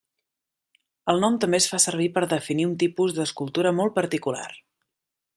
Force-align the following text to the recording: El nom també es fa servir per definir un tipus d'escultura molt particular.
El 1.11 1.19
nom 1.23 1.35
també 1.43 1.59
es 1.63 1.67
fa 1.73 1.79
servir 1.83 2.07
per 2.15 2.23
definir 2.31 2.65
un 2.69 2.73
tipus 2.85 3.13
d'escultura 3.17 3.75
molt 3.81 3.95
particular. 3.99 4.49